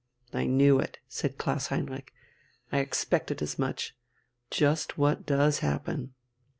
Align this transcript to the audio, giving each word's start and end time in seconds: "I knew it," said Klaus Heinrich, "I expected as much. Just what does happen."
"I 0.33 0.47
knew 0.47 0.79
it," 0.79 0.97
said 1.07 1.37
Klaus 1.37 1.67
Heinrich, 1.67 2.11
"I 2.71 2.79
expected 2.79 3.43
as 3.43 3.59
much. 3.59 3.95
Just 4.49 4.97
what 4.97 5.27
does 5.27 5.59
happen." 5.59 6.15